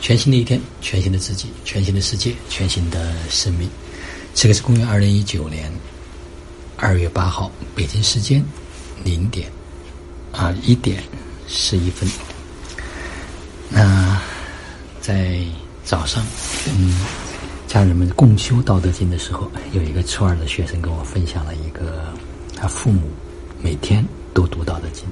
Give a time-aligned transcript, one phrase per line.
[0.00, 3.68] 全新的一天，全新的自己，全新的世界，全新的生命。
[4.34, 5.70] 这个是公元二零一九年
[6.76, 8.44] 二月八号，北京时间
[9.04, 9.50] 零点
[10.32, 11.02] 啊一点
[11.48, 12.08] 十一分。
[13.68, 14.20] 那
[15.00, 15.40] 在
[15.84, 16.24] 早上，
[16.68, 16.94] 嗯，
[17.66, 22.14] 家人们共修《道德经》的时候，有一个初二的学生跟我分享了一个
[22.54, 23.10] 他父母
[23.60, 25.04] 每天都读《道德经》，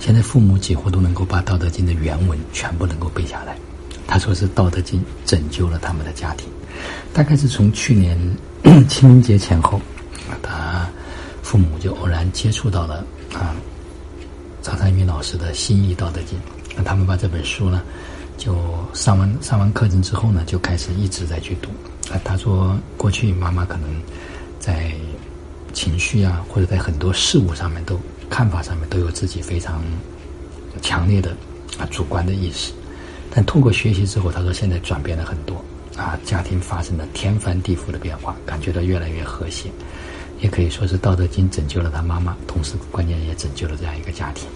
[0.00, 3.56] 现在父母几乎都能够把《道德经》的原文全部能够背下来。
[4.06, 6.48] 他说是《道德经》拯救了他们的家庭，
[7.12, 8.18] 大概是从去年
[8.88, 9.80] 清明节前后，
[10.42, 10.86] 他
[11.42, 13.54] 父母就偶然接触到了啊
[14.60, 16.38] 张三云老师的新译《道德经》，
[16.76, 17.82] 那他们把这本书呢，
[18.36, 18.56] 就
[18.92, 21.68] 上完上完课程之后呢，就开始一直在去读。
[22.12, 23.88] 啊，他说过去妈妈可能
[24.58, 24.92] 在
[25.72, 29.82] 情绪啊，或者在很多事物上面都看法上面都有自己非常
[30.82, 31.30] 强烈的
[31.78, 32.72] 啊主观的意识。
[33.34, 35.64] 但通过学习之后，他说现在转变了很多，
[35.96, 39.70] 啊，家庭发生了天翻地覆的变化，感觉到越来越和谐，
[40.40, 44.46] 也可以说是《道德经》拯救了他妈妈，同时关键也拯救了这样一个家庭。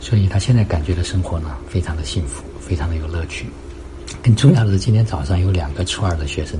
[0.00, 3.46] 所以他现在感觉的生活呢，非常的幸福，非常的有乐趣。
[4.22, 6.58] 更重要的是，今天早上有两个初二的学生，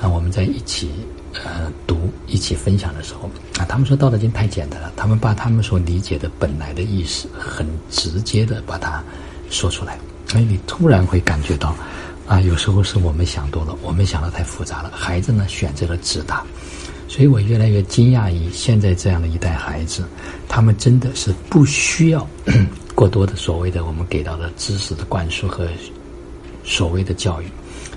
[0.00, 0.90] 啊，我们在一起
[1.34, 9.02] 呃读、一起分享的时候，啊，他们说《道德经》太简单了，他们把他们所理解的本来的意思，很直接的把它
[9.50, 9.98] 说出来。
[10.28, 11.74] 所以你突然会感觉到，
[12.26, 14.92] 啊，有时候是我们想多了，我们想的太复杂了。
[14.94, 16.44] 孩子呢选择了直达，
[17.08, 20.04] 所以我越来越惊讶于现在这样的一代孩子，
[20.46, 22.28] 他们真的是不需要
[22.94, 25.66] 过多的所谓的我们给到的知识的灌输和
[26.62, 27.46] 所谓的教育，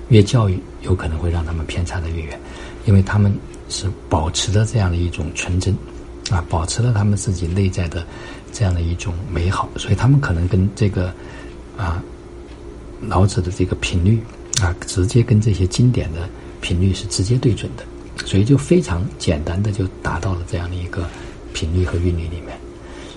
[0.08, 2.40] 越教育有可能会让他们偏差的越远，
[2.86, 3.30] 因为他们
[3.68, 5.76] 是保持着这样的一种纯真，
[6.30, 8.06] 啊，保持了他们自己内在的
[8.54, 11.12] 这样的一种美好，所以他们可能跟这个
[11.76, 12.02] 啊。
[13.08, 14.20] 老子的这个频率
[14.62, 16.28] 啊，直接跟这些经典的
[16.60, 17.84] 频率是直接对准的，
[18.24, 21.08] 所以就非常简单的就达到了这样的一个
[21.52, 22.58] 频率和韵律里面。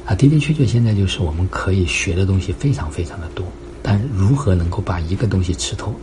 [0.06, 3.46] 啊，的的确确，现在就是我们可以学的东西非常非常的多，
[3.82, 5.94] 但如何能够把一个东西吃透？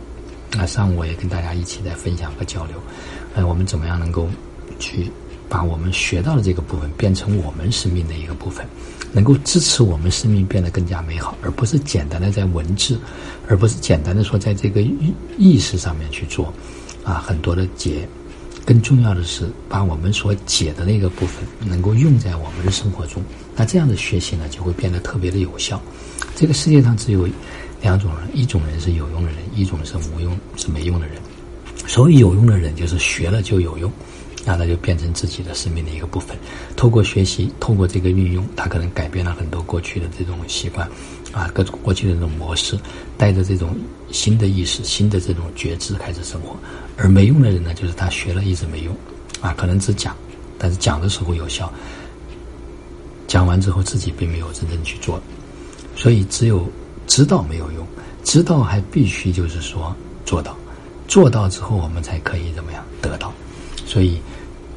[0.57, 2.75] 啊，上午我也跟大家一起在分享和交流，
[3.33, 4.27] 呃，我们怎么样能够
[4.77, 5.09] 去
[5.47, 8.65] 把我们学到的这个部分变成我们生命的一个部分？
[9.13, 12.99] 能够支持我们生命变得更加美好，而不是简单的在文字，
[13.47, 16.51] 而不是简单的说在这个意意识上面去做，
[17.03, 18.05] 啊，很多的解。
[18.65, 23.21] 更重要的是把我们所解的那个部分能够用在我们的生活中。
[23.57, 25.81] 那这样的学习呢，就会变得特别的有效。
[26.33, 27.27] 这个世界上只有
[27.81, 31.17] 两种人，一种人是有用的人，一种是无用是没用的人。
[31.87, 33.91] 所谓有用的人，就是学了就有用。
[34.45, 36.37] 那他就变成自己的生命的一个部分，
[36.75, 40.85] 透过学习，透过这个运用，他可能改变了很多过去的这种习惯，
[41.31, 42.77] 啊，各种过去的这种模式，
[43.17, 43.73] 带着这种
[44.11, 46.57] 新的意识、新的这种觉知开始生活。
[46.97, 48.93] 而没用的人呢，就是他学了一直没用，
[49.39, 50.13] 啊，可能只讲，
[50.57, 51.71] 但是讲的时候有效，
[53.27, 55.21] 讲完之后自己并没有真正去做，
[55.95, 56.67] 所以只有
[57.07, 57.87] 知道没有用，
[58.25, 60.53] 知道还必须就是说做到，
[61.07, 62.83] 做到之后我们才可以怎么样？
[63.01, 63.31] 得到。
[63.85, 64.17] 所以，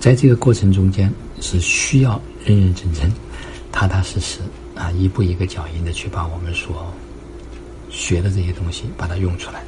[0.07, 3.13] 在这个过程中间是需要认认真真、
[3.73, 4.39] 踏踏实实
[4.77, 6.95] 啊，一步一个脚印的去把我们所
[7.91, 9.65] 学的这些东西把它用出来。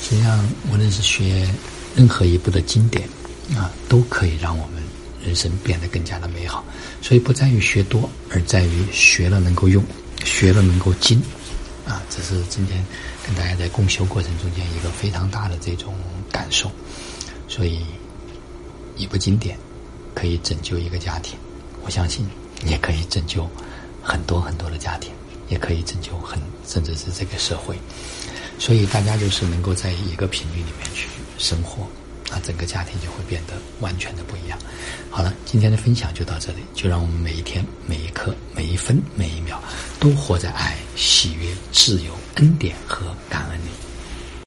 [0.00, 1.52] 实际上，无论是学
[1.96, 3.08] 任何一部的经典
[3.56, 4.80] 啊，都可以让我们
[5.20, 6.64] 人生变得更加的美好。
[7.00, 9.84] 所以，不在于学多，而在于学了能够用，
[10.22, 11.20] 学了能够精
[11.84, 12.00] 啊。
[12.08, 12.86] 这是今天
[13.26, 15.92] 跟大家在共修过程中间一个非常大的这种
[16.30, 16.70] 感受。
[17.48, 17.80] 所以。
[18.94, 19.56] 一部经典
[20.14, 21.38] 可以拯救一个家庭，
[21.84, 22.26] 我相信
[22.66, 23.48] 也可以拯救
[24.02, 25.12] 很多很多的家庭，
[25.48, 27.76] 也可以拯救很甚至是这个社会。
[28.58, 31.08] 所以大家就是能够在一个频率里面去
[31.38, 31.86] 生活，
[32.30, 34.58] 那整个家庭就会变得完全的不一样。
[35.10, 39.60] 好了，今天的分享就到这里，就让我们每一天、每一刻、每一分、每一秒
[39.98, 43.70] 都活在爱、喜悦、自由、恩典和感恩里。